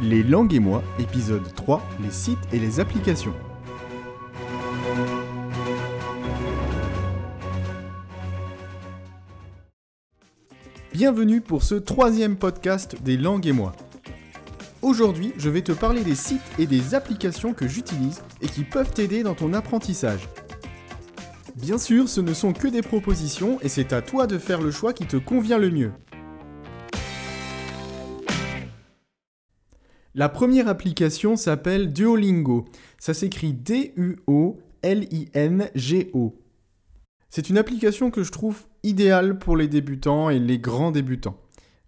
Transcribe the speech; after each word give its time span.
Les 0.00 0.24
langues 0.24 0.54
et 0.54 0.58
moi, 0.58 0.82
épisode 0.98 1.54
3, 1.54 1.80
les 2.02 2.10
sites 2.10 2.38
et 2.52 2.58
les 2.58 2.80
applications. 2.80 3.32
Bienvenue 10.92 11.40
pour 11.40 11.62
ce 11.62 11.76
troisième 11.76 12.36
podcast 12.36 12.96
des 13.02 13.16
langues 13.16 13.46
et 13.46 13.52
moi. 13.52 13.72
Aujourd'hui, 14.82 15.32
je 15.38 15.48
vais 15.48 15.62
te 15.62 15.72
parler 15.72 16.02
des 16.02 16.16
sites 16.16 16.42
et 16.58 16.66
des 16.66 16.96
applications 16.96 17.54
que 17.54 17.68
j'utilise 17.68 18.22
et 18.42 18.48
qui 18.48 18.64
peuvent 18.64 18.92
t'aider 18.92 19.22
dans 19.22 19.34
ton 19.34 19.52
apprentissage. 19.52 20.28
Bien 21.54 21.78
sûr, 21.78 22.08
ce 22.08 22.20
ne 22.20 22.34
sont 22.34 22.52
que 22.52 22.66
des 22.66 22.82
propositions 22.82 23.60
et 23.62 23.68
c'est 23.68 23.92
à 23.92 24.02
toi 24.02 24.26
de 24.26 24.38
faire 24.38 24.60
le 24.60 24.72
choix 24.72 24.92
qui 24.92 25.06
te 25.06 25.16
convient 25.16 25.58
le 25.58 25.70
mieux. 25.70 25.92
La 30.16 30.28
première 30.28 30.68
application 30.68 31.34
s'appelle 31.34 31.92
Duolingo. 31.92 32.66
Ça 32.98 33.14
s'écrit 33.14 33.52
D-U-O-L-I-N-G-O. 33.52 34.14
C'est 37.30 37.50
une 37.50 37.58
application 37.58 38.12
que 38.12 38.22
je 38.22 38.30
trouve 38.30 38.62
idéale 38.84 39.40
pour 39.40 39.56
les 39.56 39.66
débutants 39.66 40.30
et 40.30 40.38
les 40.38 40.60
grands 40.60 40.92
débutants. 40.92 41.36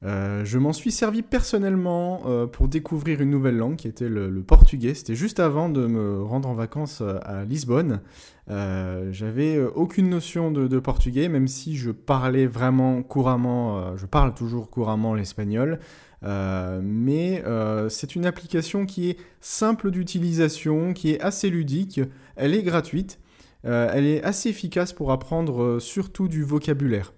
Euh, 0.02 0.44
je 0.44 0.58
m'en 0.58 0.72
suis 0.72 0.90
servi 0.90 1.22
personnellement 1.22 2.22
euh, 2.26 2.46
pour 2.46 2.66
découvrir 2.66 3.20
une 3.20 3.30
nouvelle 3.30 3.56
langue 3.56 3.76
qui 3.76 3.86
était 3.86 4.08
le, 4.08 4.42
portugais. 4.42 4.94
C'était 4.94 5.14
juste 5.14 5.38
avant 5.38 5.68
de 5.68 5.86
me 5.86 6.20
rendre 6.20 6.48
en 6.48 6.54
vacances 6.54 7.02
euh, 7.02 7.18
à 7.22 7.44
Lisbonne. 7.44 8.00
J'avais 8.48 9.60
aucune 9.60 10.08
notion 10.08 10.50
de, 10.50 10.66
de, 10.66 10.78
portugais, 10.80 11.28
même 11.28 11.46
si 11.46 11.76
je 11.76 11.92
parlais 11.92 12.46
vraiment 12.46 13.02
couramment, 13.02 13.96
je 13.96 14.06
parle 14.06 14.34
toujours 14.34 14.70
couramment 14.70 15.14
l'espagnol. 15.14 15.80
Mais 16.26 17.42
c'est 17.88 18.16
une 18.16 18.26
application 18.26 18.86
qui 18.86 19.10
est 19.10 19.16
simple 19.40 19.90
d'utilisation, 19.90 20.92
qui 20.92 21.12
est 21.12 21.20
assez 21.20 21.50
ludique, 21.50 22.00
elle 22.36 22.54
est 22.54 22.62
gratuite, 22.62 23.18
elle 23.62 24.06
est 24.06 24.22
assez 24.22 24.48
efficace 24.48 24.92
pour 24.92 25.12
apprendre 25.12 25.78
surtout 25.80 26.28
du 26.28 26.42
vocabulaire. 26.42 27.12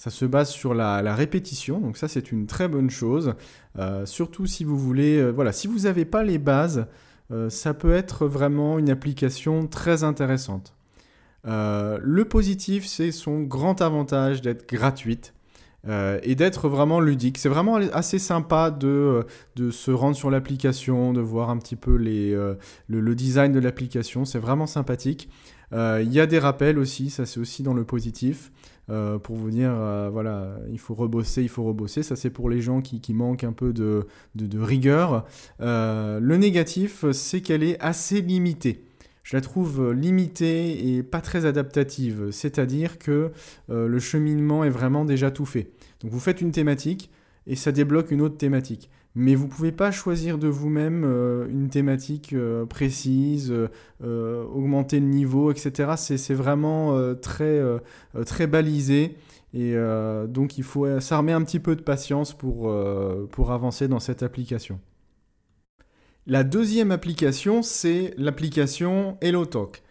Ça 0.00 0.08
se 0.08 0.24
base 0.24 0.48
sur 0.48 0.72
la, 0.72 1.14
répétition, 1.14 1.78
donc 1.78 1.98
ça 1.98 2.08
c'est 2.08 2.32
une 2.32 2.46
très 2.46 2.68
bonne 2.68 2.88
chose. 2.88 3.34
Euh, 3.78 4.06
surtout 4.06 4.46
si 4.46 4.64
vous 4.64 4.78
voulez, 4.78 5.18
euh, 5.18 5.30
voilà, 5.30 5.52
si 5.52 5.66
vous 5.66 5.80
n'avez 5.80 6.06
pas 6.06 6.22
les 6.22 6.38
bases, 6.38 6.86
euh, 7.30 7.50
ça 7.50 7.74
peut 7.74 7.92
être 7.92 8.26
vraiment 8.26 8.78
une 8.78 8.88
application 8.88 9.66
très 9.66 10.02
intéressante. 10.02 10.74
le 11.44 12.22
positif, 12.24 12.86
c'est 12.86 13.12
son 13.12 13.40
grand 13.42 13.82
avantage 13.82 14.40
d'être 14.40 14.66
gratuite. 14.66 15.34
Et 15.88 16.34
d'être 16.34 16.68
vraiment 16.68 17.00
ludique. 17.00 17.38
C'est 17.38 17.48
vraiment 17.48 17.76
assez 17.76 18.18
sympa 18.18 18.70
de, 18.70 19.26
de 19.56 19.70
se 19.70 19.90
rendre 19.90 20.14
sur 20.14 20.30
l'application, 20.30 21.12
de 21.12 21.20
voir 21.20 21.50
un 21.50 21.56
petit 21.56 21.76
peu 21.76 21.96
les, 21.96 22.36
le, 22.88 23.14
design 23.14 23.52
de 23.52 23.60
l'application. 23.60 24.24
C'est 24.24 24.38
vraiment 24.38 24.66
sympathique. 24.66 25.28
Il 25.72 26.12
y 26.12 26.20
a 26.20 26.26
des 26.26 26.38
rappels 26.38 26.78
aussi, 26.78 27.08
ça 27.10 27.24
c'est 27.24 27.40
aussi 27.40 27.62
dans 27.62 27.74
le 27.74 27.84
positif. 27.84 28.50
Euh, 28.90 29.18
pour 29.18 29.36
vous 29.36 29.50
dire, 29.50 29.72
euh, 29.72 30.10
voilà, 30.10 30.56
il 30.72 30.78
faut 30.78 30.94
rebosser, 30.94 31.42
il 31.42 31.48
faut 31.48 31.62
rebosser. 31.62 32.02
Ça, 32.02 32.16
c'est 32.16 32.30
pour 32.30 32.50
les 32.50 32.60
gens 32.60 32.80
qui, 32.80 33.14
manquent 33.14 33.44
un 33.44 33.52
peu 33.52 33.72
de, 33.72 34.06
rigueur. 34.58 35.26
Euh, 35.60 36.18
le 36.20 36.36
négatif, 36.36 37.04
c'est 37.12 37.40
qu'elle 37.40 37.62
est 37.62 37.80
assez 37.80 38.20
limitée. 38.20 38.84
Je 39.22 39.36
la 39.36 39.40
trouve 39.40 39.92
limitée 39.92 40.96
et 40.96 41.02
pas 41.02 41.20
très 41.20 41.46
adaptative. 41.46 42.30
C'est-à-dire 42.30 42.98
que 42.98 43.30
le 43.68 43.98
cheminement 43.98 44.64
est 44.64 44.70
vraiment 44.70 45.04
déjà 45.04 45.30
tout 45.30 45.44
fait. 45.44 45.70
Donc 46.02 46.10
vous 46.10 46.20
faites 46.20 46.40
une 46.40 46.52
thématique 46.52 47.10
et 47.46 47.54
ça 47.54 47.70
débloque 47.70 48.10
une 48.10 48.22
autre 48.22 48.38
thématique 48.38 48.90
mais 49.14 49.34
vous 49.34 49.46
ne 49.46 49.50
pouvez 49.50 49.72
pas 49.72 49.90
choisir 49.90 50.38
de 50.38 50.48
vous-même 50.48 51.04
euh, 51.04 51.48
une 51.48 51.68
thématique 51.68 52.32
euh, 52.32 52.64
précise, 52.64 53.52
euh, 54.02 54.44
augmenter 54.44 55.00
le 55.00 55.06
niveau, 55.06 55.50
etc. 55.50 55.92
C'est 55.96 56.34
vraiment 56.34 57.14
très, 57.16 57.60
très 58.26 58.46
balisé. 58.46 59.16
Et 59.52 59.74
donc 60.28 60.58
il 60.58 60.64
faut 60.64 61.00
s'armer 61.00 61.32
un 61.32 61.42
petit 61.42 61.58
peu 61.58 61.74
de 61.74 61.82
patience 61.82 62.32
pour 62.32 62.70
avancer 63.50 63.88
dans 63.88 64.00
cette 64.00 64.22
application. 64.22 64.78
La 66.30 66.44
deuxième 66.44 66.92
application, 66.92 67.60
c'est 67.60 68.14
l'application 68.16 69.18
HelloTalk. 69.20 69.82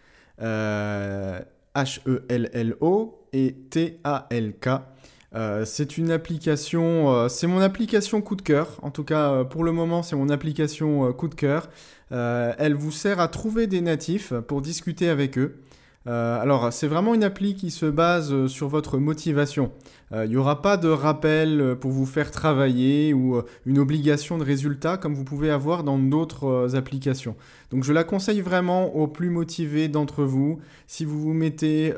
H-E-L-L-O 1.74 3.26
et 3.34 3.54
T-A-L-K. 3.68 4.68
Euh, 5.34 5.66
c'est 5.66 5.98
une 5.98 6.10
application, 6.10 7.12
euh, 7.12 7.28
c'est 7.28 7.46
mon 7.46 7.60
application 7.60 8.22
coup 8.22 8.36
de 8.36 8.42
cœur. 8.42 8.78
En 8.80 8.90
tout 8.90 9.04
cas, 9.04 9.32
euh, 9.32 9.44
pour 9.44 9.64
le 9.64 9.72
moment, 9.72 10.02
c'est 10.02 10.16
mon 10.16 10.30
application 10.30 11.12
coup 11.12 11.28
de 11.28 11.34
cœur. 11.34 11.68
elle 12.10 12.72
vous 12.74 12.90
sert 12.90 13.20
à 13.20 13.28
trouver 13.28 13.66
des 13.66 13.82
natifs 13.82 14.32
pour 14.32 14.62
discuter 14.62 15.10
avec 15.10 15.36
eux. 15.36 15.60
Euh, 16.06 16.40
alors, 16.40 16.72
c'est 16.72 16.86
vraiment 16.86 17.14
une 17.14 17.24
appli 17.24 17.54
qui 17.54 17.70
se 17.70 17.84
base 17.84 18.32
euh, 18.32 18.48
sur 18.48 18.68
votre 18.68 18.96
motivation. 18.96 19.70
Euh, 20.12 20.24
il 20.24 20.30
n'y 20.30 20.36
aura 20.36 20.62
pas 20.62 20.78
de 20.78 20.88
rappel 20.88 21.76
pour 21.78 21.90
vous 21.90 22.06
faire 22.06 22.30
travailler 22.30 23.12
ou 23.12 23.42
une 23.66 23.78
obligation 23.78 24.38
de 24.38 24.44
résultat 24.44 24.96
comme 24.96 25.14
vous 25.14 25.24
pouvez 25.24 25.50
avoir 25.50 25.84
dans 25.84 25.98
d'autres 25.98 26.74
applications. 26.74 27.36
Donc, 27.70 27.84
je 27.84 27.92
la 27.92 28.02
conseille 28.02 28.40
vraiment 28.40 28.96
aux 28.96 29.08
plus 29.08 29.28
motivés 29.28 29.88
d'entre 29.88 30.24
vous. 30.24 30.58
Si 30.86 31.04
vous 31.04 31.20
vous 31.20 31.34
mettez, 31.34 31.92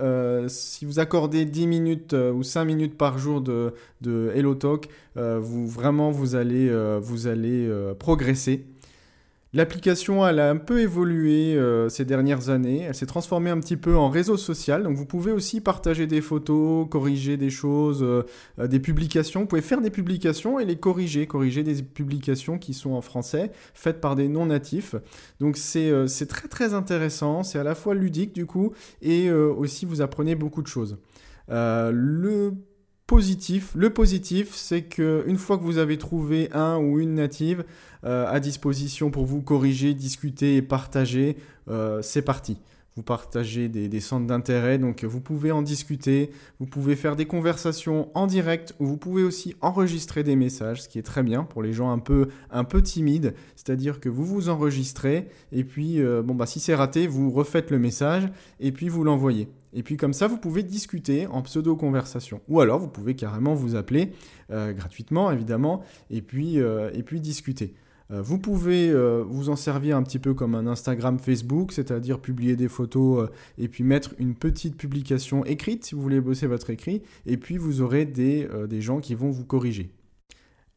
si 0.48 0.84
vous 0.84 0.98
accordez 0.98 1.44
10 1.44 1.66
minutes 1.66 2.12
ou 2.12 2.42
5 2.42 2.64
minutes 2.64 2.98
par 2.98 3.19
jour 3.19 3.40
de, 3.40 3.72
de 4.02 4.30
HelloTalk, 4.34 4.88
vous, 5.16 5.66
vraiment, 5.66 6.12
allez, 6.34 6.98
vous 7.00 7.26
allez 7.26 7.70
progresser. 7.98 8.66
L'application, 9.54 10.26
elle 10.26 10.40
a 10.40 10.48
un 10.48 10.56
peu 10.56 10.80
évolué 10.80 11.54
euh, 11.56 11.90
ces 11.90 12.06
dernières 12.06 12.48
années. 12.48 12.84
Elle 12.88 12.94
s'est 12.94 13.04
transformée 13.04 13.50
un 13.50 13.60
petit 13.60 13.76
peu 13.76 13.98
en 13.98 14.08
réseau 14.08 14.38
social. 14.38 14.82
Donc, 14.82 14.96
vous 14.96 15.04
pouvez 15.04 15.30
aussi 15.30 15.60
partager 15.60 16.06
des 16.06 16.22
photos, 16.22 16.88
corriger 16.88 17.36
des 17.36 17.50
choses, 17.50 18.02
euh, 18.02 18.22
euh, 18.58 18.66
des 18.66 18.80
publications. 18.80 19.40
Vous 19.40 19.46
pouvez 19.46 19.60
faire 19.60 19.82
des 19.82 19.90
publications 19.90 20.58
et 20.58 20.64
les 20.64 20.76
corriger. 20.76 21.26
Corriger 21.26 21.64
des 21.64 21.82
publications 21.82 22.58
qui 22.58 22.72
sont 22.72 22.92
en 22.92 23.02
français, 23.02 23.52
faites 23.74 24.00
par 24.00 24.16
des 24.16 24.28
non-natifs. 24.28 24.94
Donc, 25.38 25.58
c'est 25.58 26.26
très 26.28 26.48
très 26.48 26.72
intéressant. 26.72 27.42
C'est 27.42 27.58
à 27.58 27.64
la 27.64 27.74
fois 27.74 27.94
ludique 27.94 28.34
du 28.34 28.46
coup 28.46 28.72
et 29.02 29.30
aussi 29.30 29.84
vous 29.84 30.00
apprenez 30.00 30.34
beaucoup 30.34 30.62
de 30.62 30.66
choses. 30.66 30.96
Le 33.12 33.91
positif, 33.91 34.55
c'est 34.55 34.83
que 34.83 35.23
une 35.27 35.37
fois 35.37 35.59
que 35.59 35.62
vous 35.62 35.77
avez 35.77 35.99
trouvé 35.99 36.49
un 36.53 36.78
ou 36.78 36.99
une 36.99 37.15
native 37.15 37.62
euh, 38.05 38.27
à 38.27 38.41
disposition 38.41 39.11
pour 39.11 39.27
vous 39.27 39.43
corriger, 39.43 39.93
discuter 39.93 40.56
et 40.56 40.62
partager, 40.62 41.37
euh, 41.69 42.00
c'est 42.00 42.23
parti. 42.23 42.56
Vous 42.97 43.03
partagez 43.03 43.69
des, 43.69 44.00
centres 44.00 44.27
d'intérêt, 44.27 44.78
donc 44.78 45.05
vous 45.05 45.21
pouvez 45.21 45.53
en 45.53 45.61
discuter, 45.61 46.31
vous 46.59 46.65
pouvez 46.65 46.97
faire 46.97 47.15
des 47.15 47.27
conversations 47.27 48.09
en 48.15 48.27
direct 48.27 48.75
ou 48.81 48.87
vous 48.87 48.97
pouvez 48.97 49.25
aussi 49.25 49.56
enregistrer 49.61 50.23
des 50.23 50.37
messages, 50.37 50.83
ce 50.83 50.89
qui 50.89 50.99
est 50.99 51.03
très 51.03 51.23
bien 51.23 51.44
pour 51.44 51.62
les 51.62 51.75
gens 51.75 51.91
un 51.91 51.99
peu, 51.99 52.29
un 52.50 52.65
peu 52.65 52.83
timides, 52.83 53.34
c'est-à-dire 53.56 54.00
que 54.00 54.09
vous 54.09 54.25
vous 54.25 54.49
enregistrez 54.49 55.29
et 55.53 55.65
puis 55.65 56.00
euh, 56.00 56.23
bon 56.23 56.34
bah 56.34 56.47
si 56.47 56.61
c'est 56.61 56.75
raté, 56.75 57.06
vous 57.06 57.31
refaites 57.31 57.71
le 57.71 57.79
message 57.79 58.31
et 58.61 58.73
puis 58.73 58.89
vous 58.89 59.05
l'envoyez. 59.05 59.49
Et 59.72 59.83
puis 59.83 59.97
comme 59.97 60.12
ça, 60.12 60.27
vous 60.27 60.37
pouvez 60.37 60.62
discuter 60.62 61.27
en 61.27 61.43
pseudo-conversation. 61.43 62.41
Ou 62.49 62.60
alors, 62.60 62.78
vous 62.78 62.88
pouvez 62.88 63.15
carrément 63.15 63.55
vous 63.55 63.75
appeler, 63.75 64.12
euh, 64.50 64.72
gratuitement 64.72 65.31
évidemment, 65.31 65.83
et 66.10 66.22
puis, 66.22 66.60
euh, 66.60 66.91
discuter. 67.12 67.75
Euh, 68.11 68.21
vous 68.21 68.38
pouvez 68.38 68.93
vous 69.25 69.49
en 69.49 69.56
servir 69.56 69.97
un 69.97 70.03
petit 70.03 70.19
peu 70.19 70.34
comme 70.34 70.55
un 70.55 70.66
Instagram 70.66 71.19
Facebook, 71.19 71.72
c'est-à-dire 71.72 72.21
publier 72.21 72.56
des 72.56 72.69
photos 72.69 73.28
et 73.59 73.69
puis 73.69 73.84
mettre 73.84 74.15
une 74.19 74.34
petite 74.34 74.77
publication 74.77 75.44
écrite 75.44 75.84
si 75.84 75.94
vous 75.94 76.03
voulez 76.03 76.21
bosser 76.21 76.47
votre 76.47 76.71
écrit, 76.71 77.03
et 77.27 77.37
puis 77.37 77.56
vous 77.56 77.81
aurez 77.81 78.05
des 78.06 78.81
gens 78.81 79.00
qui 79.00 79.14
vont 79.14 79.31
vous 79.31 79.44
corriger. 79.44 79.93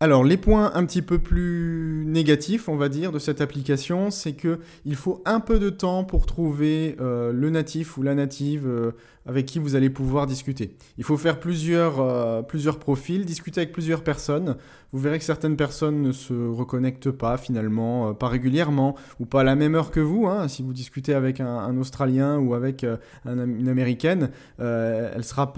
Alors, 0.01 0.25
les 0.25 0.36
points 0.36 0.74
un 0.75 0.86
petit 0.86 1.01
peu 1.01 1.19
plus 1.19 2.03
négatifs, 2.06 2.68
on 2.68 2.75
va 2.75 2.89
dire, 2.89 3.13
de 3.13 3.19
cette 3.19 3.39
application, 3.39 4.12
c'est 4.12 4.33
que 4.33 4.59
il 4.83 4.97
faut 4.97 5.21
un 5.24 5.39
peu 5.39 5.57
de 5.57 5.69
temps 5.69 6.03
pour 6.03 6.25
trouver 6.25 6.97
euh, 7.00 7.31
le 7.31 7.50
natif 7.50 7.97
ou 7.97 8.03
la 8.03 8.13
native 8.13 8.68
euh, 8.68 8.92
avec 9.25 9.45
qui 9.45 9.57
vous 9.57 9.74
allez 9.74 9.89
pouvoir 9.89 10.27
discuter. 10.27 10.75
Il 10.97 11.06
faut 11.06 11.15
faire 11.15 11.39
plusieurs, 11.39 12.01
euh, 12.01 12.42
plusieurs 12.42 12.77
profils, 12.77 13.25
discuter 13.25 13.62
avec 13.62 13.71
plusieurs 13.71 14.03
personnes. 14.03 14.57
Vous 14.92 15.00
verrez 15.00 15.18
que 15.18 15.24
certaines 15.24 15.56
personnes 15.56 16.01
ne 16.01 16.12
se 16.12 16.33
reconnectent 16.33 17.12
pas 17.12 17.38
finalement, 17.38 18.13
pas 18.13 18.27
régulièrement, 18.27 18.95
ou 19.21 19.25
pas 19.25 19.42
à 19.42 19.44
la 19.45 19.56
même 19.56 19.75
heure 19.75 19.92
que 19.92 20.01
vous. 20.01 20.27
Hein. 20.27 20.50
Si 20.50 20.62
vous 20.62 20.74
discutez 20.74 21.13
avec 21.13 21.39
un, 21.39 21.77
Australien 21.77 22.38
ou 22.38 22.53
avec 22.53 22.86
une 23.25 23.68
Américaine, 23.68 24.30
elle 24.59 25.18
ne 25.18 25.21
sera, 25.21 25.51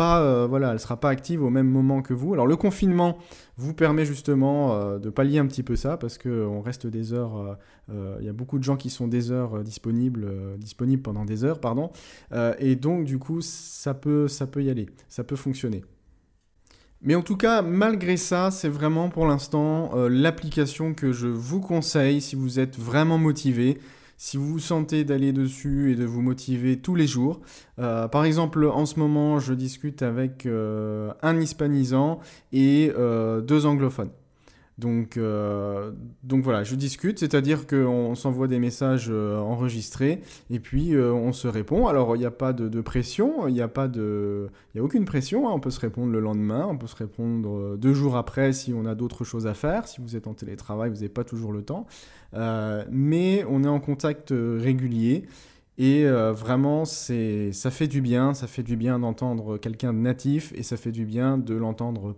sera 0.78 1.00
pas 1.00 1.10
active 1.10 1.44
au 1.44 1.50
même 1.50 1.68
moment 1.68 2.02
que 2.02 2.16
vous. 2.16 2.34
Alors, 2.34 2.48
le 2.48 2.56
confinement 2.56 3.18
vous 3.58 3.74
permet 3.74 4.06
justement 4.06 4.74
euh, 4.74 5.00
de 5.00 5.10
pallier 5.10 5.40
un 5.40 5.48
petit 5.48 5.64
peu 5.64 5.76
ça 5.76 5.98
parce 5.98 6.18
qu'on 6.18 6.62
reste 6.62 6.86
des 6.86 7.14
heures, 7.14 7.38
euh, 7.38 7.56
euh, 7.92 8.18
il 8.20 8.26
y 8.26 8.30
a 8.30 8.34
beaucoup 8.34 8.60
de 8.60 8.64
gens 8.64 8.78
qui 8.78 8.90
sont 8.90 9.08
des 9.08 9.32
heures 9.32 9.64
disponibles, 9.64 10.58
disponibles 10.60 11.02
pendant 11.02 11.26
des 11.26 11.44
heures, 11.44 11.60
pardon, 11.60 11.92
et 12.60 12.76
donc 12.76 13.06
du 13.06 13.18
coup 13.18 13.42
ça 13.42 13.94
peut, 13.94 14.28
ça 14.28 14.48
peut 14.48 14.64
y 14.64 14.70
aller, 14.70 14.88
ça 15.10 15.24
peut 15.24 15.36
fonctionner. 15.36 15.84
Mais 17.02 17.16
en 17.16 17.22
tout 17.22 17.38
cas, 17.38 17.62
malgré 17.62 18.18
ça, 18.18 18.50
c'est 18.50 18.70
vraiment 18.70 19.10
pour 19.10 19.28
l'instant 19.28 19.92
l'application 20.08 20.94
que 20.94 21.12
je 21.14 21.28
vous 21.28 21.62
conseille 21.62 22.22
si 22.22 22.36
vous 22.36 22.60
êtes 22.60 22.78
vraiment 22.78 23.18
motivé, 23.18 23.80
si 24.18 24.38
vous 24.38 24.48
vous 24.48 24.60
sentez 24.60 25.04
d'aller 25.04 25.32
dessus 25.32 25.92
et 25.92 25.96
de 25.96 26.06
vous 26.06 26.22
motiver 26.22 26.78
tous 26.78 26.96
les 26.96 27.08
jours. 27.08 27.40
Euh, 27.80 28.08
par 28.08 28.26
exemple, 28.26 28.66
en 28.66 28.86
ce 28.86 29.00
moment, 29.00 29.40
je 29.40 29.54
discute 29.54 30.02
avec 30.02 30.46
euh, 30.46 31.14
un 31.22 31.40
hispanisant 31.40 32.20
et 32.52 32.92
deux 33.48 33.66
anglophones. 33.66 34.12
Donc, 34.78 35.18
euh, 35.18 35.92
donc 36.22 36.44
voilà, 36.44 36.64
je 36.64 36.76
discute, 36.76 37.18
c'est-à-dire 37.18 37.66
qu'on 37.66 38.14
s'envoie 38.14 38.48
des 38.48 38.60
messages 38.60 39.08
euh, 39.10 39.40
enregistrés 39.40 40.22
et 40.52 40.60
puis 40.60 40.94
euh, 40.94 41.12
on 41.12 41.34
se 41.34 41.48
répond. 41.48 41.88
Alors 41.88 42.16
il 42.16 42.20
n'y 42.20 42.26
a 42.26 42.32
pas 42.32 42.54
de, 42.54 42.82
pression, 42.82 43.48
il 43.48 43.56
n'y 43.56 43.62
a 43.62 43.72
a 43.74 44.80
aucune 44.80 45.06
pression. 45.06 45.50
Hein. 45.50 45.52
On 45.56 45.60
peut 45.60 45.72
se 45.72 45.80
répondre 45.80 46.12
le 46.12 46.20
lendemain, 46.20 46.68
on 46.70 46.78
peut 46.78 46.88
se 46.88 46.96
répondre 46.96 47.76
deux 47.76 47.94
jours 47.94 48.18
après 48.18 48.54
si 48.54 48.72
on 48.72 48.86
a 48.86 48.94
d'autres 48.94 49.24
choses 49.24 49.48
à 49.48 49.56
faire. 49.56 49.88
Si 49.88 50.00
vous 50.00 50.16
êtes 50.16 50.28
en 50.28 50.36
télétravail, 50.36 50.90
vous 50.90 50.98
n'avez 50.98 51.10
pas 51.10 51.24
toujours 51.24 51.52
le 51.52 51.64
temps, 51.64 51.88
mais 52.34 53.44
on 53.50 53.64
est 53.64 53.68
en 53.68 53.80
contact 53.80 54.32
régulier. 54.32 55.26
Et 55.80 56.06
vraiment, 56.06 56.86
ça 56.86 57.72
fait 57.72 57.88
du 57.88 58.02
bien, 58.02 58.36
ça 58.36 58.46
fait 58.46 58.64
du 58.64 58.78
bien 58.78 59.00
d'entendre 59.00 59.58
quelqu'un 59.58 59.92
de 59.94 60.00
natif 60.00 60.54
et 60.56 60.62
ça 60.62 60.78
fait 60.78 60.92
du 60.92 61.06
bien 61.06 61.40
de 61.40 61.56
l'entendre 61.56 62.16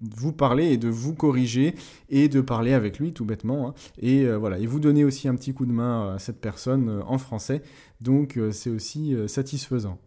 vous 0.00 0.32
parler 0.32 0.72
et 0.72 0.76
de 0.76 0.88
vous 0.88 1.14
corriger 1.14 1.74
et 2.08 2.28
de 2.28 2.40
parler 2.40 2.72
avec 2.72 2.98
lui 2.98 3.12
tout 3.12 3.24
bêtement. 3.24 3.68
Hein. 3.68 3.74
Et 3.98 4.24
euh, 4.24 4.36
voilà, 4.36 4.58
et 4.58 4.66
vous 4.66 4.80
donner 4.80 5.04
aussi 5.04 5.28
un 5.28 5.34
petit 5.34 5.54
coup 5.54 5.66
de 5.66 5.72
main 5.72 6.14
à 6.14 6.18
cette 6.18 6.40
personne 6.40 6.88
euh, 6.88 7.02
en 7.06 7.18
français. 7.18 7.62
Donc 8.00 8.36
euh, 8.36 8.52
c'est 8.52 8.70
aussi 8.70 9.16
satisfaisant. 9.26 9.98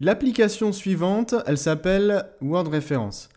L'application 0.00 0.72
suivante, 0.72 1.34
elle 1.46 1.58
s'appelle 1.58 2.26
Word 2.40 2.68
Reference. 2.68 3.28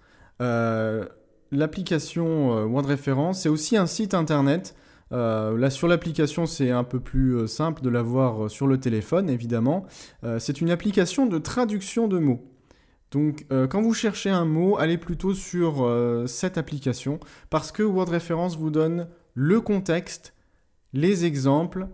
L'application 1.52 2.66
Word 2.66 2.88
Reference, 2.88 3.42
c'est 3.42 3.50
aussi 3.50 3.78
un 3.78 3.86
site 3.86 4.16
internet. 4.16 4.76
là 5.12 5.70
sur 5.70 5.88
l'application, 5.88 6.48
c'est 6.48 6.72
un 6.72 6.84
peu 6.84 7.00
plus 7.00 7.48
simple 7.48 7.84
de 7.84 7.90
l'avoir 7.90 8.50
sur 8.50 8.66
le 8.66 8.80
téléphone, 8.80 9.30
évidemment. 9.30 9.86
c'est 10.40 10.60
une 10.60 10.72
application 10.72 11.28
de 11.28 11.38
traduction 11.38 12.08
de 12.08 12.18
mots. 12.18 12.42
Donc 13.16 13.46
euh, 13.50 13.66
quand 13.66 13.82
vous 13.82 13.94
cherchez 13.94 14.30
un 14.30 14.44
mot, 14.44 14.78
allez 14.78 14.98
plutôt 14.98 15.34
sur 15.34 15.86
euh, 15.86 16.28
cette 16.28 16.58
application 16.58 17.18
parce 17.50 17.72
que 17.72 17.82
Word 17.82 18.10
Reference 18.10 18.58
vous 18.58 18.72
donne 18.72 19.08
le 19.34 19.62
contexte, 19.62 20.34
les 20.92 21.24
exemples 21.24 21.88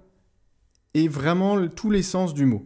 et 0.96 1.08
vraiment 1.08 1.68
tous 1.68 1.92
les 1.92 2.02
sens 2.02 2.34
du 2.34 2.48
mot. 2.48 2.66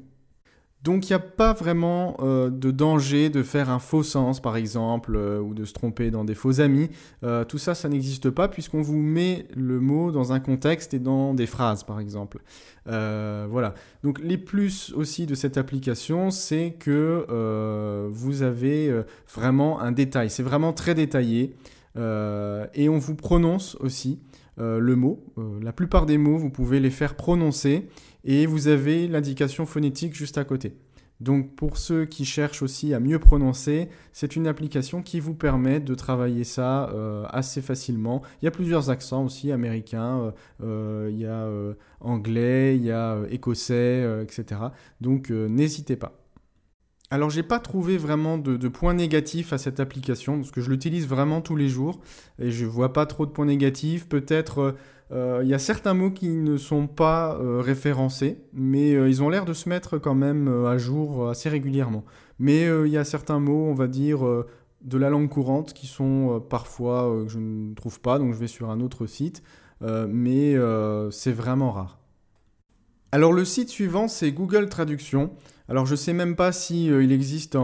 Donc 0.86 1.10
il 1.10 1.14
n'y 1.14 1.16
a 1.16 1.20
pas 1.20 1.54
vraiment 1.54 2.16
euh, 2.20 2.52
de 2.52 2.70
danger 2.70 3.32
de 3.32 3.42
faire 3.42 3.72
un 3.72 3.80
faux 3.80 4.04
sens, 4.04 4.40
par 4.40 4.56
exemple, 4.56 5.16
euh, 5.16 5.40
ou 5.40 5.56
de 5.56 5.66
se 5.66 5.74
tromper 5.74 6.12
dans 6.12 6.24
des 6.24 6.36
faux 6.36 6.62
amis. 6.62 6.92
Euh, 7.24 7.44
tout 7.44 7.58
ça, 7.58 7.74
ça 7.74 7.90
n'existe 7.90 8.30
pas 8.30 8.48
puisqu'on 8.48 8.84
vous 8.84 9.00
met 9.00 9.48
le 9.56 9.80
mot 9.80 10.12
dans 10.12 10.32
un 10.32 10.40
contexte 10.40 10.94
et 10.94 11.00
dans 11.00 11.34
des 11.34 11.48
phrases, 11.48 11.84
par 11.84 12.00
exemple. 12.00 12.38
voilà. 12.86 13.74
Donc 14.04 14.20
les 14.20 14.38
plus 14.38 14.94
aussi 14.96 15.26
de 15.26 15.34
cette 15.34 15.58
application, 15.58 16.30
c'est 16.30 16.76
que 16.78 17.26
vous 18.12 18.44
avez 18.44 19.04
vraiment 19.34 19.82
un 19.82 19.92
détail. 19.92 20.30
C'est 20.30 20.44
vraiment 20.44 20.72
très 20.72 20.94
détaillé. 20.94 21.56
et 21.98 22.90
on 22.90 23.00
vous 23.00 23.16
prononce 23.16 23.76
aussi 23.80 24.20
le 24.58 24.96
mot. 24.96 25.24
la 25.62 25.74
plupart 25.74 26.06
des 26.06 26.18
mots, 26.18 26.38
vous 26.38 26.50
pouvez 26.50 26.80
les 26.80 26.90
faire 26.90 27.16
prononcer 27.16 27.88
et 28.24 28.46
vous 28.46 28.68
avez 28.68 29.08
l'indication 29.08 29.66
phonétique 29.66 30.14
juste 30.14 30.38
à 30.38 30.44
côté. 30.44 30.76
Donc 31.22 31.56
pour 31.56 31.78
ceux 31.78 32.06
qui 32.06 32.26
cherchent 32.26 32.62
aussi 32.62 32.94
à 32.94 33.00
mieux 33.00 33.20
prononcer, 33.20 33.90
c'est 34.12 34.36
une 34.36 34.48
application 34.48 35.02
qui 35.02 35.20
vous 35.20 35.34
permet 35.34 35.80
de 35.80 35.96
travailler 35.96 36.44
ça 36.44 36.90
euh, 36.90 37.26
assez 37.30 37.62
facilement. 37.62 38.22
Il 38.42 38.46
y 38.46 38.48
a 38.48 38.52
plusieurs 38.52 38.90
accents 38.90 39.24
aussi, 39.24 39.52
américains, 39.52 40.20
euh, 40.20 40.32
euh, 40.64 41.10
il 41.12 41.20
y 41.20 41.26
a 41.26 41.48
anglais, 42.02 42.76
il 42.76 42.84
y 42.84 42.92
a 42.92 43.20
écossais, 43.30 44.24
etc. 44.24 44.62
Donc 45.00 45.30
n'hésitez 45.30 45.96
pas. 45.96 46.25
Alors 47.12 47.30
j'ai 47.30 47.44
pas 47.44 47.60
trouvé 47.60 47.98
vraiment 47.98 48.38
de, 48.38 48.68
points 48.68 48.96
négatifs 48.96 49.54
à 49.54 49.58
cette 49.58 49.80
application 49.80 50.38
parce 50.38 50.52
que 50.52 50.62
je 50.62 50.72
l'utilise 50.72 51.08
vraiment 51.08 51.42
tous 51.42 51.56
les 51.56 51.68
jours 51.68 52.00
et 52.40 52.50
je 52.50 52.66
vois 52.66 52.94
pas 52.94 53.06
trop 53.06 53.26
de 53.28 53.32
points 53.32 53.46
négatifs. 53.46 54.10
Peut-être 54.10 54.76
euh, 55.12 55.42
il 55.44 55.48
y 55.48 55.54
a 55.54 55.60
certains 55.60 55.94
mots 55.94 56.10
qui 56.10 56.30
ne 56.30 56.58
sont 56.58 56.88
pas 56.88 57.36
euh, 57.36 57.62
référencés, 57.62 58.40
mais 58.54 58.96
euh, 58.96 59.08
ils 59.08 59.22
ont 59.22 59.30
l'air 59.30 59.46
de 59.46 59.54
se 59.54 59.70
mettre 59.70 60.00
quand 60.00 60.16
même 60.16 60.48
à 60.48 60.80
jour 60.80 61.30
assez 61.30 61.48
régulièrement. 61.48 62.04
Mais 62.40 62.64
il 62.64 62.92
y 62.92 62.98
a 62.98 63.06
certains 63.06 63.40
mots, 63.40 63.68
on 63.70 63.76
va 63.76 63.88
dire, 63.88 64.20
de 64.82 64.98
la 64.98 65.10
langue 65.10 65.30
courante 65.30 65.74
qui 65.74 65.88
sont 65.88 66.44
parfois 66.50 67.24
que 67.24 67.32
je 67.32 67.40
ne 67.40 67.74
trouve 67.76 68.02
pas, 68.02 68.20
donc 68.20 68.34
je 68.34 68.40
vais 68.40 68.48
sur 68.48 68.70
un 68.70 68.82
autre 68.82 69.06
site, 69.06 69.42
mais 69.82 70.56
c'est 71.12 71.32
vraiment 71.32 71.72
rare. 71.72 72.00
Alors 73.14 73.32
le 73.32 73.46
site 73.46 73.70
suivant, 73.70 74.10
c'est 74.10 74.34
Google 74.34 74.68
Traduction. 74.68 75.32
Alors 75.70 75.86
je 75.86 75.92
ne 75.92 75.98
sais 75.98 76.14
même 76.14 76.36
pas 76.36 76.52
si 76.52 76.88
il 76.88 77.12
existe 77.12 77.56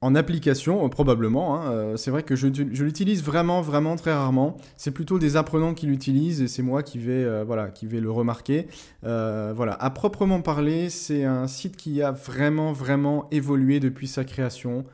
en 0.00 0.14
application, 0.14 0.84
euh, 0.84 0.88
probablement. 0.88 1.56
Hein, 1.56 1.72
euh, 1.72 1.96
c'est 1.96 2.10
vrai 2.10 2.22
que 2.22 2.36
je, 2.36 2.46
l'utilise 2.46 3.22
vraiment, 3.22 3.60
vraiment 3.60 3.96
très 3.96 4.12
rarement. 4.12 4.56
C'est 4.76 4.90
plutôt 4.90 5.18
des 5.18 5.36
apprenants 5.36 5.74
qui 5.74 5.86
l'utilisent 5.86 6.40
et 6.40 6.48
c'est 6.48 6.62
moi 6.62 6.82
qui 6.82 6.98
vais, 6.98 7.24
euh, 7.24 7.68
qui 7.68 7.86
vais 7.86 8.00
le 8.00 8.10
remarquer. 8.10 8.68
voilà, 9.02 9.72
à 9.80 9.90
proprement 9.90 10.40
parler, 10.40 10.90
c'est 10.90 11.24
un 11.24 11.46
site 11.46 11.76
qui 11.76 12.02
a 12.02 12.12
vraiment, 12.12 12.72
vraiment 12.72 13.28
évolué 13.30 13.80
depuis 13.80 14.06
sa 14.06 14.24
création. 14.24 14.84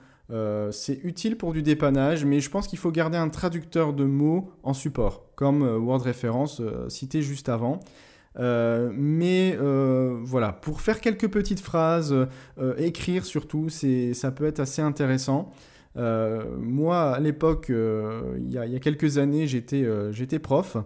c'est 0.71 1.01
utile 1.05 1.37
pour 1.37 1.53
du 1.53 1.63
dépannage, 1.63 2.25
mais 2.25 2.41
je 2.41 2.51
pense 2.51 2.67
qu'il 2.67 2.79
faut 2.79 2.91
garder 2.91 3.19
un 3.19 3.29
traducteur 3.29 3.93
de 3.93 4.05
mots 4.05 4.51
en 4.63 4.73
support, 4.73 5.27
comme 5.35 5.63
Word 5.63 6.03
Référence 6.03 6.63
cité 6.89 7.23
juste 7.23 7.49
avant. 7.49 7.81
Euh, 8.39 8.91
mais 8.93 9.57
euh, 9.61 10.19
voilà, 10.23 10.53
pour 10.53 10.81
faire 10.81 11.01
quelques 11.01 11.29
petites 11.29 11.61
phrases, 11.61 12.13
euh, 12.59 12.75
écrire 12.79 13.25
surtout, 13.25 13.69
ça 13.69 14.31
peut 14.33 14.47
être 14.47 14.61
assez 14.61 14.83
intéressant. 14.83 15.51
moi, 15.97 17.13
à 17.15 17.21
l'époque, 17.21 17.67
il 17.71 18.53
y, 18.53 18.59
a 18.59 18.79
quelques 18.81 19.19
années, 19.19 19.47
j'étais 19.47 20.39
prof. 20.39 20.77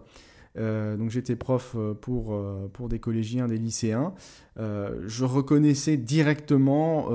donc 0.57 1.11
j'étais 1.11 1.37
prof 1.37 1.77
pour, 2.01 2.37
pour 2.73 2.89
des 2.89 2.99
collégiens, 2.99 3.47
des 3.47 3.59
lycéens. 3.59 4.13
je 4.57 5.25
reconnaissais 5.25 5.97
directement 5.97 7.07